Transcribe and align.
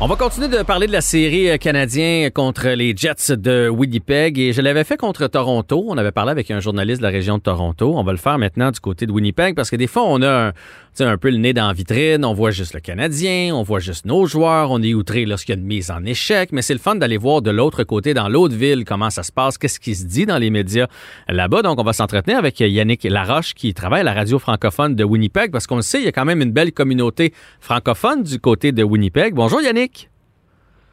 On 0.00 0.06
va 0.06 0.14
continuer 0.14 0.46
de 0.46 0.62
parler 0.62 0.86
de 0.86 0.92
la 0.92 1.00
série 1.00 1.50
euh, 1.50 1.56
canadien 1.56 2.30
contre 2.32 2.68
les 2.68 2.96
Jets 2.96 3.36
de 3.36 3.68
Winnipeg 3.68 4.38
et 4.38 4.52
je 4.52 4.62
l'avais 4.62 4.84
fait 4.84 4.96
contre 4.96 5.26
Toronto. 5.26 5.84
On 5.88 5.98
avait 5.98 6.12
parlé 6.12 6.30
avec 6.30 6.52
un 6.52 6.60
journaliste 6.60 7.00
de 7.00 7.06
la 7.06 7.10
région 7.10 7.38
de 7.38 7.42
Toronto. 7.42 7.94
On 7.96 8.04
va 8.04 8.12
le 8.12 8.18
faire 8.18 8.38
maintenant 8.38 8.70
du 8.70 8.78
côté 8.78 9.06
de 9.06 9.12
Winnipeg 9.12 9.56
parce 9.56 9.70
que 9.70 9.76
des 9.76 9.88
fois 9.88 10.04
on 10.06 10.22
a 10.22 10.52
un, 11.00 11.16
peu 11.16 11.30
le 11.30 11.38
nez 11.38 11.52
dans 11.52 11.66
la 11.66 11.72
vitrine. 11.72 12.24
On 12.24 12.32
voit 12.32 12.52
juste 12.52 12.74
le 12.74 12.80
Canadien, 12.80 13.52
on 13.52 13.64
voit 13.64 13.80
juste 13.80 14.04
nos 14.04 14.24
joueurs. 14.26 14.70
On 14.70 14.80
est 14.82 14.94
outré 14.94 15.24
lorsqu'il 15.26 15.56
y 15.56 15.58
a 15.58 15.60
une 15.60 15.66
mise 15.66 15.90
en 15.90 16.04
échec, 16.04 16.50
mais 16.52 16.62
c'est 16.62 16.74
le 16.74 16.78
fun 16.78 16.94
d'aller 16.94 17.16
voir 17.16 17.42
de 17.42 17.50
l'autre 17.50 17.82
côté, 17.82 18.14
dans 18.14 18.28
l'autre 18.28 18.54
ville, 18.54 18.84
comment 18.84 19.10
ça 19.10 19.24
se 19.24 19.32
passe, 19.32 19.58
qu'est-ce 19.58 19.80
qui 19.80 19.96
se 19.96 20.06
dit 20.06 20.26
dans 20.26 20.38
les 20.38 20.50
médias 20.50 20.86
là-bas. 21.28 21.62
Donc 21.62 21.80
on 21.80 21.84
va 21.84 21.92
s'entretenir 21.92 22.38
avec 22.38 22.60
Yannick 22.60 23.02
Laroche 23.02 23.54
qui 23.54 23.74
travaille 23.74 24.02
à 24.02 24.04
la 24.04 24.14
radio 24.14 24.38
francophone 24.38 24.94
de 24.94 25.02
Winnipeg 25.02 25.50
parce 25.50 25.66
qu'on 25.66 25.76
le 25.76 25.82
sait, 25.82 25.98
il 25.98 26.04
y 26.04 26.08
a 26.08 26.12
quand 26.12 26.24
même 26.24 26.40
une 26.40 26.52
belle 26.52 26.72
communauté 26.72 27.32
francophone 27.58 28.22
du 28.22 28.38
côté 28.38 28.70
de 28.70 28.84
Winnipeg. 28.84 29.34
Bonjour 29.34 29.60
Yannick. 29.60 29.87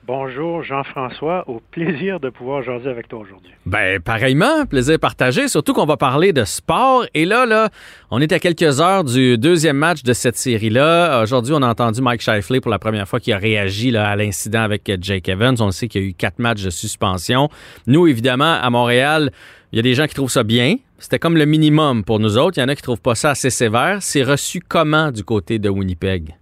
Bonjour 0.08 0.62
Jean-François, 0.62 1.50
au 1.50 1.60
plaisir 1.72 2.20
de 2.20 2.30
pouvoir 2.30 2.62
jaser 2.62 2.90
avec 2.90 3.08
toi 3.08 3.20
aujourd'hui. 3.20 3.52
Ben, 3.66 4.00
pareillement, 4.00 4.68
plaisir 4.68 5.00
partagé, 5.00 5.48
surtout 5.48 5.74
qu'on 5.74 5.88
va 5.88 5.98
parler 5.98 6.32
de 6.32 6.44
sport. 6.44 7.08
Et 7.16 7.26
là, 7.26 7.48
là, 7.48 7.70
on 8.12 8.22
est 8.22 8.32
à 8.32 8.38
quelques 8.38 8.80
heures 8.80 9.04
du 9.04 9.40
deuxième 9.40 9.78
match 9.78 10.04
de 10.04 10.14
cette 10.14 10.36
série-là. 10.36 11.24
Aujourd'hui, 11.24 11.54
on 11.56 11.62
a 11.64 11.68
entendu 11.68 12.04
Mike 12.04 12.22
Shifley 12.22 12.62
pour 12.62 12.70
la 12.70 12.78
première 12.78 13.08
fois 13.08 13.20
qui 13.20 13.34
a 13.34 13.40
réagi 13.40 13.90
là, 13.90 14.08
à 14.08 14.16
l'incident 14.16 14.62
avec 14.62 14.92
Jake 15.02 15.28
Evans. 15.28 15.56
On 15.60 15.72
sait 15.72 15.88
qu'il 15.88 16.02
y 16.04 16.06
a 16.06 16.08
eu 16.10 16.14
quatre 16.14 16.38
matchs 16.38 16.62
de 16.62 16.70
suspension. 16.70 17.50
Nous, 17.88 18.06
évidemment, 18.06 18.60
à 18.62 18.70
Montréal, 18.70 19.32
il 19.72 19.78
y 19.78 19.80
a 19.80 19.82
des 19.82 19.96
gens 19.96 20.06
qui 20.06 20.14
trouvent 20.14 20.30
ça 20.30 20.44
bien. 20.44 20.76
C'était 21.00 21.18
comme 21.18 21.36
le 21.36 21.46
minimum 21.46 22.04
pour 22.04 22.20
nous 22.20 22.38
autres. 22.38 22.60
Il 22.60 22.62
y 22.62 22.64
en 22.64 22.68
a 22.68 22.76
qui 22.76 22.84
trouvent 22.84 23.02
pas 23.02 23.16
ça 23.16 23.32
assez 23.32 23.50
sévère. 23.50 23.98
C'est 24.02 24.22
reçu 24.22 24.60
comment 24.60 25.12
du 25.12 25.24
côté 25.24 25.58
de 25.58 25.68
Winnipeg? 25.68 26.36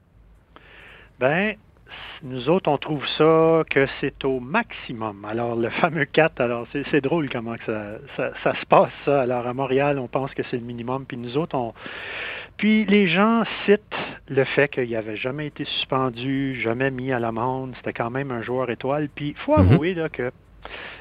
Ben, 1.18 1.56
nous 2.24 2.50
autres, 2.50 2.70
on 2.70 2.78
trouve 2.78 3.06
ça 3.18 3.64
que 3.70 3.86
c'est 4.00 4.24
au 4.24 4.40
maximum. 4.40 5.26
Alors, 5.26 5.56
le 5.56 5.70
fameux 5.70 6.06
4, 6.06 6.40
alors 6.42 6.66
c'est 6.72 7.02
drôle 7.02 7.30
comment 7.30 7.56
que 7.58 7.66
ça, 7.66 7.84
ça, 8.16 8.32
ça 8.44 8.56
se 8.60 8.66
passe, 8.66 8.92
ça. 9.06 9.22
Alors, 9.22 9.46
à 9.46 9.54
Montréal, 9.54 10.00
on 10.00 10.08
pense 10.08 10.34
que 10.34 10.44
c'est 10.50 10.58
le 10.58 10.64
minimum, 10.64 11.06
puis 11.06 11.18
nous 11.18 11.38
autres, 11.38 11.56
on... 11.58 11.74
Puis 12.58 12.86
les 12.86 13.08
gens 13.08 13.44
citent 13.66 13.82
le 14.30 14.44
fait 14.44 14.70
qu'il 14.70 14.92
n'avait 14.92 15.16
jamais 15.18 15.48
été 15.48 15.66
suspendu, 15.66 16.56
jamais 16.62 16.92
mis 16.92 17.12
à 17.12 17.20
l'amende, 17.20 17.74
c'était 17.78 17.94
quand 17.94 18.12
même 18.12 18.32
un 18.32 18.42
joueur 18.44 18.70
étoile. 18.70 19.10
Puis 19.14 19.30
il 19.30 19.36
faut 19.38 19.58
Mhm. 19.58 19.72
avouer 19.74 19.94
là, 19.96 20.08
que 20.08 20.32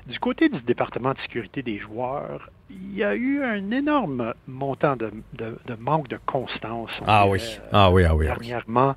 du 0.06 0.18
côté 0.18 0.48
du 0.48 0.60
département 0.62 1.12
de 1.12 1.18
sécurité 1.20 1.62
des 1.62 1.78
joueurs, 1.78 2.50
il 2.70 2.94
y 2.96 3.04
a 3.04 3.14
eu 3.14 3.42
un 3.42 3.70
énorme 3.70 4.34
montant 4.48 4.96
de, 4.96 5.10
de- 5.34 5.58
de 5.66 5.74
manque 5.78 6.08
de 6.08 6.18
constance. 6.26 6.90
on 7.00 7.04
Ah 7.06 7.26
oui. 7.28 7.40
Ah 7.72 7.90
oui, 7.90 8.04
ah 8.04 8.14
oui. 8.14 8.26
ah 8.28 8.34
oui. 8.38 8.46
dernièrement. 8.48 8.94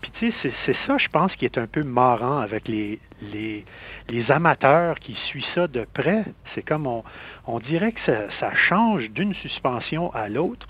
Puis 0.00 0.12
tu 0.18 0.30
sais, 0.30 0.34
c'est- 0.42 0.54
c'est 0.66 0.76
ça, 0.86 0.96
je 0.98 1.08
pense, 1.08 1.34
qui 1.36 1.44
est 1.44 1.58
un 1.58 1.66
peu 1.66 1.82
marrant 1.82 2.38
avec 2.38 2.68
les, 2.68 3.00
les, 3.20 3.64
les 4.08 4.30
amateurs 4.30 4.98
qui 5.00 5.14
suivent 5.26 5.44
ça 5.54 5.66
de 5.66 5.84
près. 5.92 6.24
C'est 6.54 6.62
comme 6.62 6.86
on, 6.86 7.02
on 7.46 7.58
dirait 7.60 7.92
que 7.92 8.00
ça, 8.06 8.30
ça 8.40 8.54
change 8.54 9.10
d'une 9.10 9.34
suspension 9.34 10.12
à 10.14 10.28
l'autre. 10.28 10.66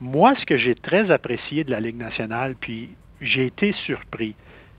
Moi, 0.00 0.34
ce 0.38 0.46
que 0.46 0.56
j'ai 0.56 0.74
très 0.74 1.10
apprécié 1.10 1.64
de 1.64 1.70
la 1.70 1.80
Ligue 1.80 1.96
nationale, 1.96 2.54
puis 2.60 2.90
j'ai 3.20 3.46
été 3.46 3.72
surpris 3.84 4.36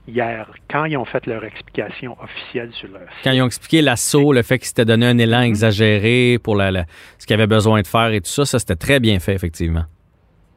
hier 0.08 0.50
quand 0.70 0.84
ils 0.86 0.96
ont 0.96 1.04
fait 1.04 1.26
leur 1.26 1.44
explication 1.44 2.16
officielle 2.22 2.70
sur 2.72 2.88
leur 2.88 3.02
Quand 3.22 3.30
ils 3.32 3.42
ont 3.42 3.46
expliqué 3.46 3.82
l'assaut, 3.82 4.32
le 4.32 4.42
fait 4.42 4.58
qu'il 4.58 4.66
s'était 4.68 4.84
donné 4.84 5.06
un 5.06 5.18
élan 5.18 5.42
exagéré 5.42 6.38
pour 6.42 6.56
la- 6.56 6.70
la- 6.70 6.84
ce 7.18 7.26
qu'il 7.26 7.34
avait 7.34 7.46
besoin 7.46 7.82
de 7.82 7.86
faire 7.86 8.12
et 8.12 8.20
tout 8.20 8.30
ça, 8.30 8.44
ça 8.44 8.58
c'était 8.58 8.76
très 8.76 9.00
bien 9.00 9.18
fait, 9.20 9.34
effectivement. 9.34 9.84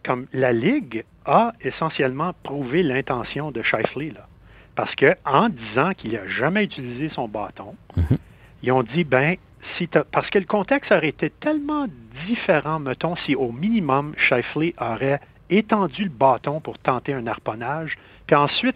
comme 0.06 0.28
la 0.34 0.52
Ligue 0.52 1.06
a 1.26 1.54
essentiellement 1.62 2.34
prouvé 2.44 2.84
l'intention 2.84 3.52
de 3.52 3.62
Shifley, 3.64 4.10
là. 4.12 4.28
Parce 4.76 4.94
que 4.96 5.16
en 5.24 5.48
disant 5.48 5.94
qu'il 5.96 6.12
n'a 6.12 6.28
jamais 6.28 6.66
utilisé 6.66 7.10
son 7.16 7.30
bâton, 7.30 7.76
Mhm. 7.96 8.18
ils 8.64 8.72
ont 8.74 8.84
dit, 8.84 9.06
ben, 9.06 9.38
si 9.78 9.88
parce 10.12 10.30
que 10.30 10.40
le 10.40 10.46
contexte 10.46 10.92
aurait 10.92 11.08
été 11.08 11.30
tellement 11.30 11.86
différent, 12.28 12.80
mettons, 12.80 13.16
si 13.26 13.34
au 13.36 13.54
minimum 13.54 14.14
Shifley 14.18 14.74
aurait 14.78 15.22
étendu 15.50 16.04
le 16.04 16.10
bâton 16.10 16.60
pour 16.60 16.78
tenter 16.80 17.14
un 17.14 17.26
harponnage, 17.26 17.96
puis 18.28 18.36
ensuite, 18.36 18.76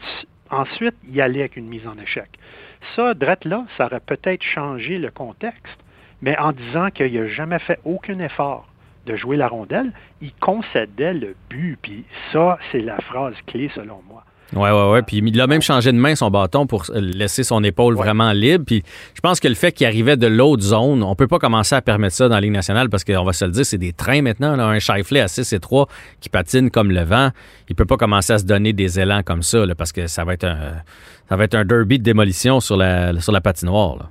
ensuite 0.50 0.96
y 1.10 1.22
aller 1.22 1.40
avec 1.42 1.58
une 1.58 1.68
mise 1.68 1.88
en 1.88 1.98
échec. 1.98 2.30
Ça, 2.96 3.14
drette 3.14 3.46
là, 3.46 3.66
ça 3.78 3.86
aurait 3.86 4.00
peut-être 4.00 4.44
changé 4.44 4.98
le 4.98 5.12
contexte, 5.12 5.80
mais 6.22 6.38
en 6.38 6.52
disant 6.52 6.90
qu'il 6.90 7.14
n'a 7.14 7.28
jamais 7.28 7.60
fait 7.60 7.80
aucun 7.84 8.20
effort 8.20 8.68
de 9.06 9.16
jouer 9.16 9.38
la 9.38 9.48
rondelle, 9.48 9.92
il 10.22 10.34
concédait 10.36 11.14
le 11.14 11.36
but. 11.50 11.78
Puis 11.82 12.06
ça, 12.32 12.60
c'est 12.72 12.82
la 12.82 12.98
phrase 12.98 13.36
clé 13.48 13.70
selon 13.74 14.02
moi. 14.08 14.24
Ouais, 14.54 14.72
ouais, 14.72 14.92
ouais. 14.92 15.02
Puis 15.02 15.18
il 15.18 15.42
a 15.42 15.48
même 15.48 15.62
changé 15.62 15.92
de 15.92 15.98
main 15.98 16.16
son 16.16 16.30
bâton 16.32 16.68
pour 16.68 16.86
euh, 16.90 17.00
laisser 17.02 17.44
son 17.44 17.64
épaule 17.64 17.96
Ouais. 17.96 18.04
vraiment 18.04 18.32
libre. 18.32 18.64
Puis 18.66 18.84
je 19.14 19.20
pense 19.20 19.40
que 19.42 19.48
le 19.48 19.56
fait 19.56 19.72
qu'il 19.74 19.86
arrivait 19.88 20.16
de 20.18 20.28
l'autre 20.28 20.64
zone, 20.64 21.04
on 21.04 21.16
peut 21.16 21.28
pas 21.28 21.38
commencer 21.40 21.76
à 21.76 21.82
permettre 21.82 22.16
ça 22.16 22.30
dans 22.30 22.36
la 22.36 22.42
Ligue 22.42 22.54
nationale 22.54 22.90
parce 22.90 23.04
qu'on 23.04 23.24
va 23.24 23.34
se 23.34 23.44
le 23.46 23.52
dire, 23.52 23.66
c'est 23.66 23.78
des 23.78 23.92
trains 23.94 24.22
maintenant. 24.22 24.56
Là. 24.56 24.66
Un 24.68 24.80
Shifley 24.80 25.20
à 25.20 25.28
6 25.28 25.52
et 25.54 25.60
3 25.60 25.88
qui 26.22 26.30
patine 26.30 26.72
comme 26.72 26.92
le 26.92 27.02
vent, 27.04 27.32
il 27.70 27.76
peut 27.76 27.86
pas 27.86 27.98
commencer 27.98 28.34
à 28.34 28.38
se 28.38 28.46
donner 28.46 28.72
des 28.74 29.00
élans 29.00 29.22
comme 29.24 29.42
ça 29.44 29.66
là, 29.66 29.76
parce 29.76 29.92
que 29.92 30.08
ça 30.08 30.24
va 30.24 30.34
être 30.34 30.46
un, 30.46 30.76
ça 31.28 31.36
va 31.36 31.44
être 31.44 31.56
un 31.56 31.66
derby 31.66 32.00
de 32.00 32.04
démolition 32.04 32.60
sur 32.62 32.78
la, 32.78 33.20
sur 33.20 33.34
la 33.34 33.42
patinoire. 33.42 33.98
là. 33.98 34.10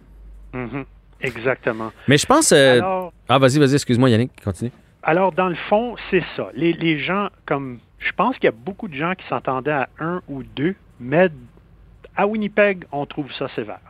Mhm. 0.60 0.84
Exactement. 1.22 1.92
Mais 2.08 2.18
je 2.18 2.26
pense. 2.26 2.52
euh, 2.52 2.74
Alors, 2.76 3.12
Ah, 3.28 3.38
vas-y, 3.38 3.58
vas-y, 3.58 3.74
excuse-moi, 3.74 4.10
Yannick, 4.10 4.32
continue. 4.44 4.70
alors, 5.02 5.32
dans 5.32 5.48
le 5.48 5.56
fond, 5.70 5.96
c'est 6.10 6.22
ça. 6.36 6.48
Les, 6.54 6.74
les 6.74 6.98
gens, 6.98 7.28
comme 7.46 7.78
je 7.98 8.12
pense 8.12 8.36
qu'il 8.36 8.44
y 8.44 8.48
a 8.48 8.52
beaucoup 8.52 8.88
de 8.88 8.94
gens 8.94 9.14
qui 9.14 9.26
s'entendaient 9.28 9.70
à 9.70 9.88
un 9.98 10.22
ou 10.28 10.42
deux, 10.42 10.74
mais 11.00 11.28
à 12.16 12.26
Winnipeg, 12.26 12.84
on 12.92 13.06
trouve 13.06 13.32
ça 13.32 13.48
sévère. 13.54 13.80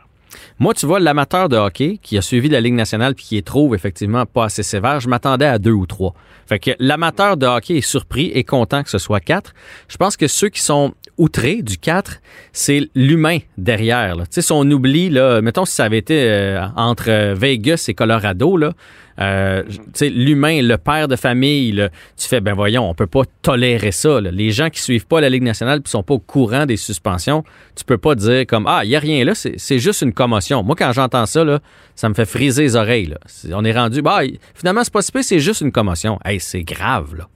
Moi, 0.59 0.73
tu 0.73 0.85
vois, 0.85 0.99
l'amateur 0.99 1.49
de 1.49 1.55
hockey 1.55 1.99
qui 2.01 2.17
a 2.17 2.21
suivi 2.21 2.49
la 2.49 2.59
Ligue 2.59 2.73
nationale 2.73 3.15
puis 3.15 3.25
qui 3.25 3.35
les 3.35 3.43
trouve 3.43 3.75
effectivement 3.75 4.25
pas 4.25 4.45
assez 4.45 4.63
sévère, 4.63 4.99
je 4.99 5.07
m'attendais 5.07 5.45
à 5.45 5.59
deux 5.59 5.71
ou 5.71 5.85
trois. 5.85 6.13
Fait 6.45 6.59
que 6.59 6.71
l'amateur 6.79 7.37
de 7.37 7.45
hockey 7.45 7.77
est 7.77 7.81
surpris 7.81 8.31
et 8.33 8.43
content 8.43 8.83
que 8.83 8.89
ce 8.89 8.97
soit 8.97 9.19
quatre. 9.19 9.53
Je 9.87 9.97
pense 9.97 10.17
que 10.17 10.27
ceux 10.27 10.49
qui 10.49 10.61
sont 10.61 10.93
outrés 11.17 11.61
du 11.61 11.77
4, 11.77 12.21
c'est 12.53 12.89
l'humain 12.95 13.39
derrière. 13.57 14.15
Tu 14.17 14.25
sais, 14.29 14.41
si 14.41 14.51
on 14.51 14.61
oublie, 14.61 15.09
là, 15.09 15.41
mettons 15.41 15.65
si 15.65 15.73
ça 15.73 15.85
avait 15.85 15.97
été 15.97 16.29
euh, 16.29 16.65
entre 16.75 17.33
Vegas 17.33 17.85
et 17.87 17.93
Colorado, 17.93 18.55
là, 18.55 18.73
euh, 19.19 19.63
l'humain, 20.01 20.61
le 20.61 20.77
père 20.77 21.07
de 21.07 21.15
famille, 21.15 21.71
là, 21.71 21.89
tu 22.17 22.27
fais, 22.27 22.39
ben 22.39 22.53
voyons, 22.53 22.89
on 22.89 22.93
peut 22.93 23.07
pas 23.07 23.23
tolérer 23.41 23.91
ça. 23.91 24.21
là. 24.21 24.31
Les 24.31 24.51
gens 24.51 24.69
qui 24.69 24.81
suivent 24.81 25.07
pas 25.07 25.21
la 25.21 25.29
Ligue 25.29 25.43
nationale 25.43 25.81
puis 25.81 25.89
sont 25.89 26.03
pas 26.03 26.13
au 26.13 26.19
courant 26.19 26.65
des 26.65 26.77
suspensions, 26.77 27.43
tu 27.75 27.83
peux 27.83 27.97
pas 27.97 28.15
dire 28.15 28.45
comme, 28.47 28.67
ah, 28.67 28.81
il 28.83 28.89
y 28.89 28.95
a 28.95 28.99
rien 28.99 29.23
là, 29.25 29.33
c'est 29.35 29.57
c'est 29.57 29.79
juste 29.79 30.01
une 30.01 30.13
commotion. 30.13 30.63
Moi, 30.63 30.75
quand 30.77 30.91
j'entends 30.93 31.25
ça, 31.25 31.43
là, 31.43 31.59
ça 31.95 32.09
me 32.09 32.13
fait 32.13 32.25
friser 32.25 32.63
les 32.63 32.75
oreilles. 32.75 33.07
là. 33.07 33.17
On 33.53 33.65
est 33.65 33.73
rendu, 33.73 34.01
bah, 34.01 34.19
finalement, 34.53 34.83
c'est 34.83 34.93
pas 34.93 35.01
si 35.01 35.23
c'est 35.23 35.39
juste 35.39 35.61
une 35.61 35.71
commotion. 35.71 36.19
Hey, 36.23 36.39
c'est 36.39 36.63
grave, 36.63 37.15
là. 37.15 37.27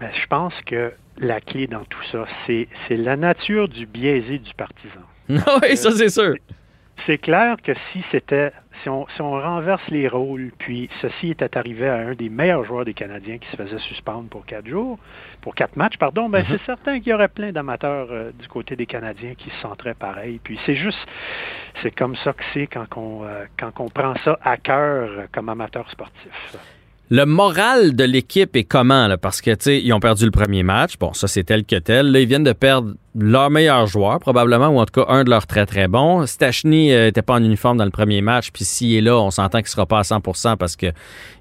Mais 0.00 0.10
je 0.20 0.26
pense 0.26 0.52
que 0.66 0.92
la 1.18 1.40
clé 1.40 1.66
dans 1.66 1.84
tout 1.84 2.02
ça, 2.12 2.24
c'est 2.46 2.68
c'est 2.86 2.96
la 2.96 3.16
nature 3.16 3.68
du 3.68 3.86
biaisé 3.86 4.38
du 4.38 4.52
partisan. 4.54 5.02
oui, 5.62 5.76
ça, 5.76 5.90
c'est 5.92 6.08
sûr. 6.10 6.34
C'est 7.04 7.18
clair 7.18 7.56
que 7.62 7.72
si 7.92 8.02
c'était, 8.10 8.52
si 8.82 8.88
on, 8.88 9.06
si 9.08 9.20
on 9.20 9.32
renverse 9.32 9.86
les 9.88 10.08
rôles, 10.08 10.50
puis 10.58 10.88
ceci 11.02 11.30
était 11.30 11.56
arrivé 11.56 11.88
à 11.88 11.96
un 11.96 12.14
des 12.14 12.30
meilleurs 12.30 12.64
joueurs 12.64 12.84
des 12.84 12.94
Canadiens 12.94 13.38
qui 13.38 13.48
se 13.50 13.56
faisait 13.56 13.78
suspendre 13.78 14.28
pour 14.28 14.46
quatre 14.46 14.66
jours, 14.66 14.98
pour 15.42 15.54
quatre 15.54 15.76
matchs, 15.76 15.98
pardon, 15.98 16.28
ben 16.28 16.44
c'est 16.48 16.60
certain 16.64 16.98
qu'il 16.98 17.08
y 17.08 17.14
aurait 17.14 17.28
plein 17.28 17.52
d'amateurs 17.52 18.08
euh, 18.10 18.30
du 18.32 18.48
côté 18.48 18.76
des 18.76 18.86
Canadiens 18.86 19.34
qui 19.34 19.50
se 19.50 19.56
sentiraient 19.60 19.94
pareil. 19.94 20.40
Puis 20.42 20.58
c'est 20.64 20.74
juste, 20.74 20.98
c'est 21.82 21.94
comme 21.94 22.16
ça 22.16 22.32
que 22.32 22.42
c'est 22.54 22.66
quand 22.66 22.86
on, 22.96 23.24
euh, 23.24 23.44
quand 23.58 23.72
on 23.78 23.88
prend 23.88 24.14
ça 24.24 24.38
à 24.42 24.56
cœur 24.56 25.10
euh, 25.10 25.26
comme 25.32 25.48
amateur 25.48 25.88
sportif. 25.90 26.56
Le 27.08 27.24
moral 27.24 27.94
de 27.94 28.02
l'équipe 28.02 28.56
est 28.56 28.64
comment? 28.64 29.06
Là? 29.06 29.16
Parce 29.16 29.40
que, 29.40 29.52
tu 29.52 29.56
sais, 29.60 29.80
ils 29.80 29.92
ont 29.92 30.00
perdu 30.00 30.24
le 30.24 30.32
premier 30.32 30.64
match. 30.64 30.94
Bon, 30.98 31.12
ça, 31.12 31.28
c'est 31.28 31.44
tel 31.44 31.64
que 31.64 31.76
tel. 31.76 32.10
Là, 32.10 32.18
ils 32.18 32.26
viennent 32.26 32.42
de 32.42 32.52
perdre 32.52 32.94
leur 33.16 33.48
meilleur 33.48 33.86
joueur, 33.86 34.18
probablement, 34.18 34.66
ou 34.70 34.80
en 34.80 34.86
tout 34.86 35.00
cas 35.00 35.06
un 35.12 35.22
de 35.22 35.30
leurs 35.30 35.46
très, 35.46 35.66
très 35.66 35.86
bons. 35.86 36.26
Stachny 36.26 36.88
n'était 36.88 37.22
pas 37.22 37.34
en 37.34 37.44
uniforme 37.44 37.78
dans 37.78 37.84
le 37.84 37.92
premier 37.92 38.22
match. 38.22 38.50
Puis 38.52 38.64
s'il 38.64 38.92
est 38.96 39.00
là, 39.00 39.16
on 39.18 39.30
s'entend 39.30 39.58
qu'il 39.58 39.68
sera 39.68 39.86
pas 39.86 40.00
à 40.00 40.02
100% 40.02 40.56
parce 40.56 40.74
que 40.74 40.86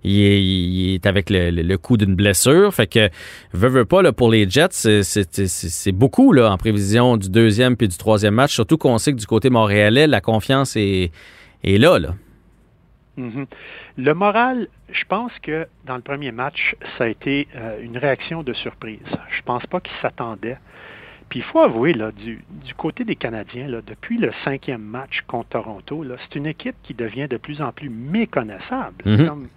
il 0.03 0.93
est, 0.93 1.05
avec 1.07 1.31
le, 1.31 1.49
le- 1.49 1.77
coup 1.79 1.97
d'une 1.97 2.13
blessure. 2.13 2.71
Fait 2.71 2.85
que, 2.85 3.09
veut, 3.53 3.69
veut 3.69 3.85
pas, 3.85 4.03
là, 4.03 4.13
pour 4.13 4.29
les 4.29 4.47
Jets, 4.47 4.67
c'est 5.01 5.91
beaucoup 5.91 6.31
là, 6.31 6.51
en 6.51 6.57
prévision 6.57 7.17
du 7.17 7.29
deuxième 7.29 7.75
puis 7.75 7.87
du 7.87 7.97
troisième 7.97 8.35
match. 8.35 8.53
Surtout 8.53 8.77
qu'on 8.77 8.99
sait 8.99 9.13
que 9.13 9.17
du 9.17 9.25
côté 9.25 9.49
montréalais, 9.49 10.05
la 10.05 10.21
confiance 10.21 10.75
est, 10.75 11.11
est 11.63 11.77
là, 11.79 11.97
là. 11.97 12.09
Mhm. 13.17 13.45
Le 13.97 14.13
moral, 14.13 14.67
je 14.91 15.03
pense 15.05 15.31
que 15.41 15.67
dans 15.85 15.95
le 15.95 16.01
premier 16.01 16.31
match, 16.31 16.75
ça 16.97 17.05
a 17.05 17.07
été 17.07 17.47
euh, 17.55 17.81
une 17.81 17.97
réaction 17.97 18.43
de 18.43 18.53
surprise. 18.53 18.99
Je 19.31 19.41
pense 19.43 19.65
pas 19.67 19.79
qu'ils 19.79 19.95
s'attendaient. 20.01 20.57
Puis 21.29 21.39
il 21.39 21.45
faut 21.45 21.59
avouer, 21.59 21.93
là, 21.93 22.11
du, 22.11 22.43
du 22.49 22.73
côté 22.75 23.03
des 23.03 23.15
Canadiens, 23.15 23.67
là, 23.67 23.81
depuis 23.85 24.17
le 24.17 24.31
cinquième 24.43 24.81
match 24.83 25.21
contre 25.27 25.49
Toronto, 25.49 26.03
là, 26.03 26.15
c'est 26.21 26.37
une 26.37 26.45
équipe 26.45 26.75
qui 26.83 26.93
devient 26.93 27.27
de 27.27 27.37
plus 27.37 27.61
en 27.61 27.71
plus 27.71 27.89
méconnaissable. 27.89 29.03
Mhm. 29.05 29.27
Comme 29.27 29.47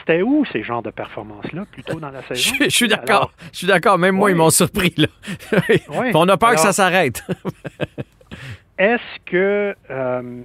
c'était 0.00 0.22
où 0.22 0.44
ces 0.52 0.62
genres 0.62 0.82
de 0.82 0.90
performances-là, 0.90 1.64
plutôt 1.70 2.00
dans 2.00 2.10
la 2.10 2.22
saison? 2.28 2.56
Je, 2.60 2.68
suis 2.68 2.88
d'accord. 2.88 3.32
Je 3.52 3.58
suis 3.58 3.66
d'accord. 3.66 3.98
Même 3.98 4.16
moi, 4.16 4.30
ils 4.30 4.36
m'ont 4.36 4.50
surpris. 4.50 4.94
Là. 4.96 5.06
On 6.14 6.28
a 6.28 6.36
peur 6.36 6.52
que 6.52 6.60
ça 6.60 6.72
s'arrête. 6.72 7.22
est-ce 8.78 9.20
que 9.26 9.74
euh, 9.90 10.42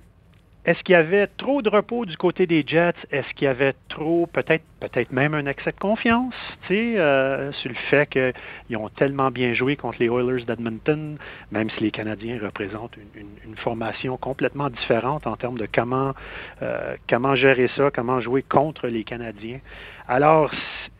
est-ce 0.65 0.83
qu'il 0.83 0.93
y 0.93 0.95
avait 0.95 1.27
trop 1.27 1.61
de 1.61 1.69
repos 1.69 2.05
du 2.05 2.17
côté 2.17 2.45
des 2.45 2.63
Jets? 2.67 2.93
Est-ce 3.11 3.33
qu'il 3.33 3.45
y 3.45 3.47
avait 3.47 3.73
trop, 3.87 4.27
peut-être 4.27 4.63
peut-être 4.79 5.11
même 5.11 5.33
un 5.33 5.45
excès 5.45 5.71
de 5.71 5.79
confiance, 5.79 6.33
euh, 6.71 7.51
sur 7.53 7.69
le 7.69 7.75
fait 7.89 8.09
qu'ils 8.09 8.77
ont 8.77 8.89
tellement 8.89 9.31
bien 9.31 9.53
joué 9.53 9.75
contre 9.75 9.97
les 9.99 10.07
Oilers 10.07 10.43
d'Edmonton, 10.45 11.17
même 11.51 11.69
si 11.71 11.83
les 11.83 11.91
Canadiens 11.91 12.39
représentent 12.41 12.97
une, 13.15 13.55
formation 13.57 14.15
complètement 14.15 14.69
différente 14.69 15.27
en 15.27 15.35
termes 15.35 15.57
de 15.57 15.67
comment, 15.73 16.13
euh, 16.61 16.95
comment 17.09 17.35
gérer 17.35 17.69
ça, 17.75 17.91
comment 17.91 18.21
jouer 18.21 18.41
contre 18.41 18.87
les 18.87 19.03
Canadiens? 19.03 19.59
Alors, 20.07 20.51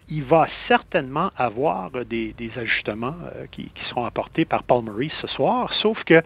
il 0.10 0.24
va 0.24 0.48
certainement 0.68 1.32
avoir 1.38 1.92
des, 2.06 2.34
ajustements 2.58 3.16
euh, 3.36 3.46
qui, 3.52 3.72
seront 3.90 4.06
apportés 4.06 4.46
par 4.46 4.64
Paul 4.64 4.84
Maurice 4.84 5.14
ce 5.22 5.28
soir, 5.28 5.74
sauf 5.76 6.04
qu'il 6.04 6.24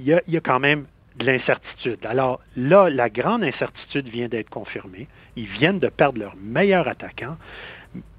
y 0.00 0.14
y 0.26 0.36
a 0.36 0.40
quand 0.40 0.60
même 0.60 0.86
de 1.20 1.26
l'incertitude. 1.26 1.98
Alors 2.04 2.40
là, 2.56 2.90
la 2.90 3.08
grande 3.08 3.44
incertitude 3.44 4.08
vient 4.08 4.28
d'être 4.28 4.50
confirmée. 4.50 5.06
Ils 5.36 5.46
viennent 5.46 5.78
de 5.78 5.88
perdre 5.88 6.18
leur 6.18 6.34
meilleur 6.36 6.88
attaquant. 6.88 7.36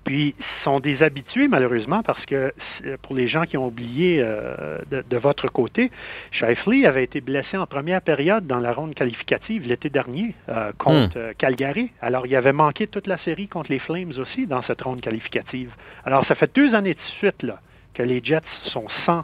Puis 0.03 0.35
sont 0.63 0.79
des 0.79 1.03
habitués, 1.03 1.47
malheureusement, 1.47 2.01
parce 2.01 2.25
que 2.25 2.51
pour 3.03 3.15
les 3.15 3.27
gens 3.27 3.43
qui 3.43 3.55
ont 3.55 3.67
oublié 3.67 4.19
euh, 4.19 4.79
de, 4.89 5.17
votre 5.17 5.47
côté, 5.47 5.91
Shifley 6.31 6.85
avait 6.85 7.03
été 7.03 7.21
blessé 7.21 7.55
en 7.55 7.67
première 7.67 8.01
période 8.01 8.47
dans 8.47 8.59
la 8.59 8.73
ronde 8.73 8.95
qualificative 8.95 9.67
l'été 9.67 9.89
dernier 9.89 10.33
euh, 10.49 10.71
contre 10.77 11.17
hmm. 11.17 11.21
euh, 11.21 11.33
Calgary. 11.37 11.91
Alors, 12.01 12.25
il 12.25 12.35
avait 12.35 12.51
manqué 12.51 12.87
toute 12.87 13.05
la 13.05 13.19
série 13.19 13.47
contre 13.47 13.71
les 13.71 13.79
Flames 13.79 14.13
aussi 14.17 14.47
dans 14.47 14.63
cette 14.63 14.81
ronde 14.81 15.01
qualificative. 15.01 15.71
Alors, 16.03 16.25
ça 16.25 16.35
fait 16.35 16.53
deux 16.53 16.73
années 16.73 16.95
de 16.95 16.99
suite 17.19 17.43
là, 17.43 17.59
que 17.93 18.01
les 18.01 18.21
Jets 18.23 18.41
sont 18.65 18.87
sans 19.05 19.23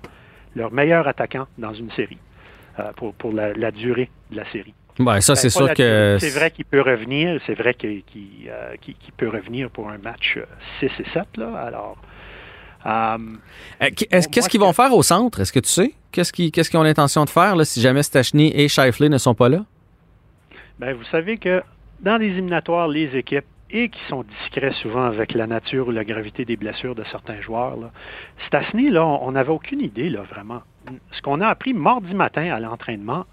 leur 0.56 0.72
meilleur 0.72 1.08
attaquant 1.08 1.48
dans 1.58 1.74
une 1.74 1.92
série. 1.92 2.20
Euh, 2.80 2.92
pour, 2.96 3.14
pour 3.16 3.32
la, 3.32 3.72
durée 3.72 4.10
de 4.30 4.38
la 4.38 4.52
série. 4.52 4.74
Ben, 5.00 5.20
ça, 5.20 5.36
c'est 5.36 5.50
sûr 5.50 5.74
que. 5.74 6.18
C'est 6.20 6.38
vrai 6.38 6.52
qu'il 6.52 6.66
peut 6.66 6.82
revenir. 6.82 7.42
C'est 7.48 7.56
vrai 7.56 7.74
qu'il 7.74 8.04
euh, 8.48 8.76
peut 9.18 9.30
revenir 9.30 9.72
pour 9.72 9.90
un 9.90 9.98
match 9.98 10.38
6 10.80 10.86
euh, 10.86 10.90
et 11.00 11.06
7. 11.12 11.24
Là. 11.38 11.56
Alors. 11.56 11.98
Qu'est-ce 13.96 14.48
qu'ils 14.48 14.60
vont 14.60 14.74
faire 14.74 14.94
au 14.94 15.02
centre? 15.02 15.40
Est-ce 15.40 15.52
que 15.52 15.60
tu 15.60 15.70
sais? 15.70 15.94
Qu'est-ce 16.12 16.32
qu'ils 16.32 16.80
ont 16.80 16.84
l'intention 16.84 17.26
de 17.26 17.32
faire 17.32 17.56
là, 17.56 17.66
si 17.66 17.82
jamais 17.82 18.04
Stachny 18.04 18.52
et 18.56 18.68
Shifley 18.68 19.10
ne 19.10 19.18
sont 19.18 19.34
pas 19.34 19.50
là? 19.50 19.66
Ben, 20.78 20.94
vous 20.94 21.04
savez 21.06 21.38
que 21.38 21.64
dans 22.02 22.18
les 22.18 22.28
éliminatoires, 22.28 22.88
les 22.88 23.16
équipes 23.18 23.46
et 23.72 23.90
qui 23.90 24.00
sont 24.08 24.24
discrets 24.24 24.74
souvent 24.82 25.04
avec 25.04 25.34
la 25.34 25.48
nature 25.48 25.88
ou 25.88 25.92
la 25.92 26.06
gravité 26.06 26.46
des 26.46 26.56
blessures 26.56 26.96
de 26.96 27.04
certains 27.12 27.42
joueurs. 27.42 27.76
Là. 27.76 27.92
Stachny, 28.46 28.90
là, 28.90 29.04
on 29.04 29.32
n'avait 29.32 29.52
aucune 29.52 29.82
idée, 29.82 30.10
là, 30.10 30.22
vraiment 30.22 30.62
ce 31.12 31.22
qu'on 31.22 31.42
a 31.42 31.48
appris 31.48 31.74
mardi 31.74 32.14
matin 32.14 32.54
à 32.54 32.60
l'entraînement, 32.60 33.26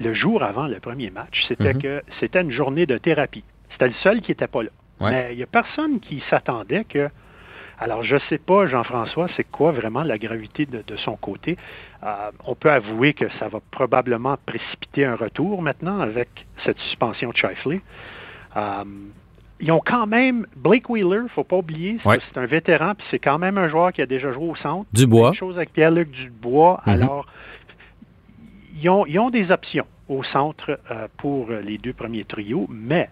le 0.00 0.14
jour 0.14 0.42
avant 0.42 0.66
le 0.66 0.78
premier 0.80 1.10
match, 1.10 1.44
c'était 1.48 1.74
mhm. 1.74 1.82
que 1.82 2.02
c'était 2.20 2.40
une 2.42 2.52
journée 2.52 2.86
de 2.86 2.98
thérapie. 2.98 3.44
C'était 3.70 3.88
le 3.88 3.94
seul 3.94 4.20
qui 4.20 4.30
n'était 4.30 4.46
pas 4.46 4.62
là. 4.62 4.70
Mais 5.00 5.28
il 5.32 5.36
n'y 5.36 5.42
a 5.42 5.46
personne 5.46 6.00
qui 6.00 6.22
s'attendait 6.28 6.84
que. 6.84 7.08
Alors, 7.80 8.02
je 8.02 8.16
ne 8.16 8.20
sais 8.28 8.38
pas, 8.38 8.66
Jean-François, 8.66 9.28
c'est 9.36 9.44
quoi 9.44 9.70
vraiment 9.70 10.02
la 10.02 10.18
gravité 10.18 10.66
de, 10.66 10.96
son 10.96 11.14
côté. 11.14 11.56
Euh, 12.02 12.32
on 12.44 12.56
peut 12.56 12.72
avouer 12.72 13.14
que 13.14 13.28
ça 13.38 13.46
va 13.46 13.60
probablement 13.70 14.36
précipiter 14.46 15.04
un 15.04 15.14
retour 15.14 15.62
maintenant 15.62 16.00
avec 16.00 16.28
cette 16.64 16.78
suspension 16.80 17.30
de 17.30 17.36
Shifley. 17.36 17.80
Euh, 18.56 18.82
ils 19.60 19.72
ont 19.72 19.82
quand 19.84 20.06
même 20.06 20.46
Blake 20.56 20.88
Wheeler, 20.88 21.22
faut 21.34 21.44
pas 21.44 21.56
oublier, 21.56 21.98
c'est 22.04 22.38
un 22.38 22.46
vétéran, 22.46 22.94
puis 22.94 23.06
c'est 23.10 23.18
quand 23.18 23.38
même 23.38 23.58
un 23.58 23.68
joueur 23.68 23.92
qui 23.92 24.02
a 24.02 24.06
déjà 24.06 24.32
joué 24.32 24.48
au 24.48 24.56
centre. 24.56 24.88
Dubois. 24.92 25.30
Même 25.30 25.34
chose 25.34 25.56
avec 25.56 25.72
Pierre-Luc 25.72 26.10
Dubois. 26.10 26.80
Mhm. 26.86 26.92
Alors, 26.92 27.26
ils 28.80 28.88
ont, 28.88 29.30
des 29.30 29.50
options 29.50 29.86
au 30.08 30.22
centre 30.22 30.78
euh, 30.90 31.08
pour 31.16 31.50
les 31.50 31.78
deux 31.78 31.92
premiers 31.92 32.24
trios, 32.24 32.66
mais 32.70 33.10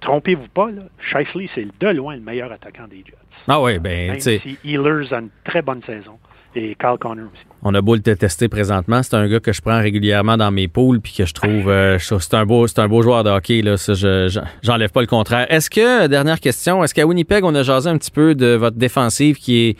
trompez-vous 0.00 0.48
pas, 0.48 0.70
là, 0.70 0.82
Shifley, 0.98 1.48
c'est 1.54 1.66
de 1.80 1.88
loin 1.88 2.16
le 2.16 2.20
meilleur 2.20 2.50
attaquant 2.50 2.88
des 2.88 2.98
Jets. 2.98 3.14
Ah 3.46 3.60
oui, 3.60 3.78
ben, 3.78 4.10
Même 4.10 4.20
si 4.20 4.58
Healers 4.64 5.12
a 5.12 5.20
une 5.20 5.30
très 5.44 5.62
bonne 5.62 5.82
saison 5.82 6.18
et 6.56 6.74
Carl 6.78 6.98
Connor 6.98 7.26
aussi. 7.32 7.42
On 7.62 7.74
a 7.74 7.80
beau 7.80 7.94
le 7.94 8.02
tester 8.02 8.48
présentement, 8.48 9.02
c'est 9.02 9.14
un 9.14 9.26
gars 9.28 9.40
que 9.40 9.52
je 9.52 9.62
prends 9.62 9.78
régulièrement 9.78 10.36
dans 10.36 10.50
mes 10.50 10.68
poules 10.68 11.00
puis 11.00 11.14
que 11.16 11.24
je 11.24 11.32
trouve 11.32 11.68
euh, 11.68 11.98
c'est 11.98 12.34
un 12.34 12.44
beau 12.44 12.66
c'est 12.66 12.78
un 12.78 12.88
beau 12.88 13.02
joueur 13.02 13.24
de 13.24 13.30
hockey 13.30 13.62
là, 13.62 13.76
ça 13.76 13.94
je 13.94 14.40
j'enlève 14.62 14.90
pas 14.90 15.00
le 15.00 15.06
contraire. 15.06 15.46
Est-ce 15.50 15.70
que 15.70 16.06
dernière 16.06 16.40
question, 16.40 16.84
est-ce 16.84 16.94
qu'à 16.94 17.06
Winnipeg 17.06 17.44
on 17.44 17.54
a 17.54 17.62
jasé 17.62 17.88
un 17.88 17.96
petit 17.96 18.10
peu 18.10 18.34
de 18.34 18.54
votre 18.54 18.76
défensive 18.76 19.36
qui 19.36 19.68
est 19.68 19.76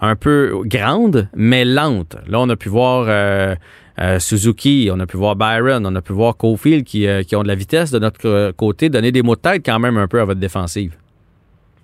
un 0.00 0.16
peu 0.16 0.60
grande 0.64 1.28
mais 1.34 1.64
lente? 1.64 2.16
Là 2.26 2.40
on 2.40 2.48
a 2.48 2.56
pu 2.56 2.68
voir 2.68 3.06
euh, 3.08 3.54
euh, 4.00 4.18
Suzuki, 4.18 4.90
on 4.92 4.98
a 5.00 5.06
pu 5.06 5.16
voir 5.16 5.36
Byron, 5.36 5.86
on 5.86 5.94
a 5.94 6.02
pu 6.02 6.12
voir 6.12 6.36
Cofield 6.36 6.84
qui, 6.84 7.06
qui 7.26 7.36
ont 7.36 7.42
de 7.42 7.48
la 7.48 7.54
vitesse 7.54 7.90
de 7.90 7.98
notre 7.98 8.52
côté, 8.52 8.88
donner 8.88 9.12
des 9.12 9.22
mots 9.22 9.36
de 9.36 9.40
tête 9.40 9.62
quand 9.64 9.78
même 9.78 9.96
un 9.96 10.08
peu 10.08 10.20
à 10.20 10.24
votre 10.24 10.40
défensive. 10.40 10.94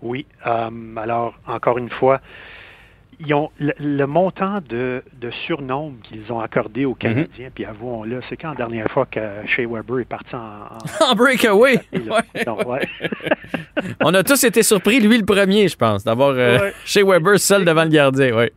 Oui, 0.02 0.26
alors 0.44 1.34
encore 1.46 1.78
une 1.78 1.88
fois, 1.88 2.20
ils 3.20 3.34
ont 3.34 3.50
le, 3.58 4.04
montant 4.06 4.60
de, 4.68 5.02
de 5.20 5.30
surnombre 5.46 5.96
qu'ils 6.02 6.32
ont 6.32 6.40
accordé 6.40 6.84
aux 6.84 6.90
mhm. 6.90 6.98
Canadiens, 6.98 7.48
puis 7.54 7.64
avouons-le, 7.64 8.20
c'est 8.28 8.36
quand 8.36 8.50
la 8.50 8.56
dernière 8.56 8.90
fois 8.90 9.06
que 9.06 9.20
Shea 9.46 9.66
Weber 9.66 10.00
est 10.00 10.08
parti 10.08 10.34
en... 10.34 11.06
En, 11.06 11.14
breakaway! 11.14 11.80
On 14.04 14.14
a 14.14 14.22
tous 14.22 14.44
été 14.44 14.62
surpris, 14.62 15.00
lui 15.00 15.18
le 15.18 15.24
premier, 15.24 15.68
je 15.68 15.76
pense, 15.76 16.04
d'avoir 16.04 16.30
euh, 16.30 16.70
Shea 16.84 17.04
Weber 17.04 17.38
seul 17.38 17.64
devant 17.64 17.84
le 17.84 17.90
gardien, 17.90 18.36
oui. 18.36 18.50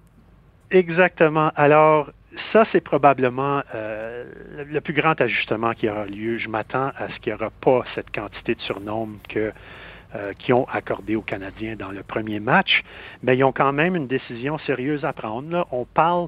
Exactement. 0.72 1.52
Alors, 1.56 2.10
ça, 2.52 2.66
c'est 2.72 2.82
probablement 2.82 3.62
euh, 3.74 4.26
le 4.70 4.82
plus 4.82 4.94
grand 4.94 5.20
ajustement 5.20 5.74
qui 5.74 5.90
aura 5.90 6.06
lieu. 6.06 6.38
Je 6.38 6.50
m'attends 6.50 6.92
à 6.98 7.08
ce 7.14 7.20
qu'il 7.20 7.34
n'y 7.34 7.40
aura 7.40 7.52
pas 7.62 7.84
cette 7.96 8.14
quantité 8.14 8.56
de 8.56 8.62
surnombre 8.62 9.18
que 9.30 9.52
euh, 10.18 10.34
qui 10.38 10.52
ont 10.54 10.68
accordé 10.68 11.16
aux 11.16 11.22
Canadiens 11.22 11.76
dans 11.76 11.92
le 11.92 12.04
premier 12.04 12.40
match, 12.40 12.84
mais 13.24 13.38
ils 13.38 13.44
ont 13.44 13.52
quand 13.52 13.72
même 13.72 13.96
une 13.96 14.08
décision 14.08 14.58
sérieuse 14.60 15.06
à 15.06 15.14
prendre. 15.14 15.68
On 15.72 15.86
parle, 15.86 16.28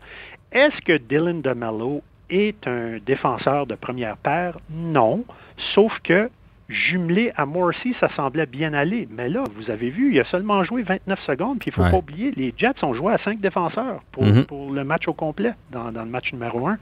est-ce 0.52 0.80
que 0.82 0.98
Dylan 0.98 1.42
DeMello 1.42 2.02
est 2.30 2.68
un 2.68 2.98
défenseur 3.06 3.66
de 3.66 3.76
première 3.76 4.18
paire? 4.18 4.60
Non, 4.70 5.26
sauf 5.74 5.98
que 6.04 6.30
jumelé 6.70 7.32
à 7.36 7.46
Morrissey, 7.46 7.94
ça 8.00 8.10
semblait 8.16 8.46
bien 8.46 8.74
aller. 8.74 9.08
Mais 9.12 9.28
là, 9.28 9.44
vous 9.56 9.72
avez 9.72 9.90
vu, 9.90 10.14
il 10.14 10.20
a 10.20 10.26
seulement 10.26 10.64
joué 10.64 10.84
29 10.84 11.20
secondes, 11.22 11.60
puis 11.60 11.72
il 11.76 11.80
ne 11.80 11.86
faut 11.86 11.92
pas 11.92 11.98
oublier, 11.98 12.32
les 12.36 12.54
Jets 12.56 12.84
ont 12.84 12.94
joué 12.94 13.14
à 13.14 13.18
cinq 13.18 13.40
défenseurs 13.40 14.02
pour, 14.12 14.24
mm-hmm. 14.24 14.74
le 14.74 14.84
match 14.84 15.08
au 15.08 15.14
complet, 15.14 15.54
dans, 15.72 15.90
le 15.90 16.06
match 16.06 16.32
numéro 16.32 16.68
un. 16.68 16.78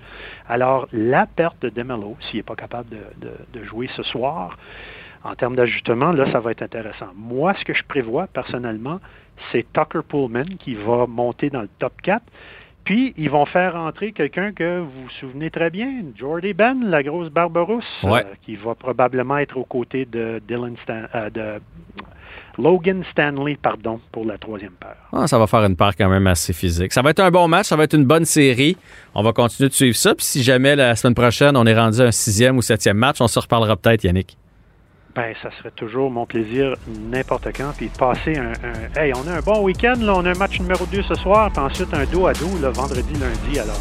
Alors, 0.47 0.87
la 0.91 1.25
perte 1.25 1.61
de 1.61 1.69
DeMello, 1.69 2.17
s'il 2.19 2.37
n'est 2.37 2.43
pas 2.43 2.55
capable 2.55 2.89
de, 2.89 3.63
jouer 3.63 3.89
ce 3.95 4.03
soir, 4.03 4.57
en 5.23 5.35
termes 5.35 5.55
d'ajustement, 5.55 6.11
là, 6.11 6.31
ça 6.31 6.39
va 6.39 6.51
être 6.51 6.61
intéressant. 6.61 7.07
Moi, 7.15 7.53
ce 7.59 7.65
que 7.65 7.73
je 7.73 7.83
prévois 7.83 8.27
personnellement, 8.27 8.99
c'est 9.51 9.65
Tucker 9.73 10.01
Pullman 10.07 10.57
qui 10.59 10.75
va 10.75 11.05
monter 11.07 11.49
dans 11.49 11.61
le 11.61 11.69
top 11.79 11.93
4. 12.01 12.23
Puis, 12.83 13.13
ils 13.17 13.29
vont 13.29 13.45
faire 13.45 13.75
entrer 13.75 14.13
quelqu'un 14.13 14.53
que 14.53 14.79
vous 14.79 15.03
vous 15.03 15.09
souvenez 15.19 15.51
très 15.51 15.69
bien, 15.69 16.03
Jordy 16.17 16.53
Ben, 16.53 16.89
la 16.89 17.03
grosse 17.03 17.29
barberousse, 17.29 17.83
euh, 18.05 18.21
qui 18.45 18.55
va 18.55 18.75
probablement 18.75 19.37
être 19.39 19.57
aux 19.57 19.65
côtés 19.65 20.05
de 20.05 20.41
Dylan 20.47 20.75
euh, 20.89 21.29
de 21.29 21.61
Logan 22.57 23.03
Stanley, 23.11 23.57
pardon, 23.61 23.99
pour 24.13 24.23
la 24.23 24.37
troisième 24.37 24.71
paire. 24.71 24.95
Ah, 25.11 25.27
ça 25.27 25.37
va 25.37 25.47
faire 25.47 25.65
une 25.65 25.75
part 25.75 25.97
quand 25.97 26.07
même 26.07 26.27
assez 26.27 26.53
physique. 26.53 26.93
Ça 26.93 27.01
va 27.01 27.09
être 27.09 27.19
un 27.19 27.29
bon 27.29 27.49
match, 27.49 27.65
ça 27.65 27.75
va 27.75 27.83
être 27.83 27.93
une 27.93 28.05
bonne 28.05 28.23
série. 28.23 28.77
On 29.13 29.21
va 29.21 29.33
continuer 29.33 29.67
de 29.67 29.73
suivre 29.73 29.97
ça. 29.97 30.15
Puis 30.15 30.25
si 30.25 30.41
jamais 30.41 30.77
la 30.77 30.95
semaine 30.95 31.13
prochaine, 31.13 31.57
on 31.57 31.65
est 31.65 31.77
rendu 31.77 31.99
à 31.99 32.05
un 32.05 32.11
sixième 32.11 32.55
ou 32.55 32.61
septième 32.61 32.97
match, 32.97 33.17
on 33.19 33.27
se 33.27 33.37
reparlera 33.37 33.75
peut-être, 33.75 34.05
Yannick 34.05 34.37
ben, 35.17 35.33
ça 35.41 35.49
serait 35.57 35.71
toujours 35.71 36.11
mon 36.11 36.27
plaisir 36.27 36.75
n'importe 37.11 37.47
quand. 37.47 37.71
Puis 37.75 37.89
de 37.89 37.97
passer 37.97 38.37
un, 38.37 38.53
Hey, 39.01 39.11
on 39.15 39.27
a 39.27 39.37
un 39.37 39.39
bon 39.39 39.63
week-end, 39.63 39.95
là, 39.99 40.13
on 40.15 40.25
a 40.25 40.29
un 40.29 40.37
match 40.37 40.59
numéro 40.59 40.85
2 40.85 41.01
ce 41.01 41.15
soir, 41.15 41.49
puis 41.51 41.59
ensuite 41.59 41.91
un 41.91 42.05
dos 42.05 42.27
à 42.27 42.33
dos, 42.33 42.51
le 42.61 42.67
vendredi, 42.67 43.13
lundi. 43.13 43.59
Alors, 43.59 43.79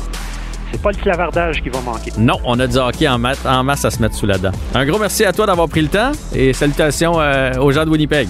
c'est 0.73 0.81
pas 0.81 0.93
le 0.93 0.97
clavardage 0.97 1.63
qui 1.63 1.69
va 1.69 1.81
manquer. 1.83 2.11
Non, 2.17 2.39
on 2.45 2.59
a 2.59 2.67
du 2.67 2.79
hockey 2.79 3.07
en, 3.07 3.19
masse, 3.19 3.45
en 3.45 3.63
masse 3.63 3.85
à 3.85 3.91
se 3.91 4.01
mettre 4.01 4.15
sous 4.15 4.25
la 4.25 4.39
dent. 4.39 4.53
Un 4.75 4.87
gros 4.87 4.99
merci 4.99 5.27
à 5.27 5.33
toi 5.35 5.45
d'avoir 5.45 5.69
pris 5.69 5.83
le 5.83 5.89
temps 5.89 6.13
et 6.35 6.55
salutations 6.55 7.21
euh, 7.21 7.53
aux 7.59 7.71
gens 7.71 7.85
de 7.85 7.91
Winnipeg. 7.91 8.29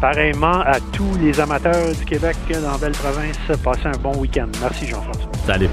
Pareillement 0.00 0.60
à 0.60 0.80
tous 0.92 1.18
les 1.20 1.38
amateurs 1.38 1.94
du 1.94 2.04
Québec 2.06 2.36
dans 2.48 2.78
Belle 2.78 2.92
Province, 2.92 3.36
passez 3.62 3.86
un 3.86 3.98
bon 4.02 4.16
week-end. 4.16 4.48
Merci 4.62 4.86
Jean-François. 4.86 5.30
Salut. 5.46 5.68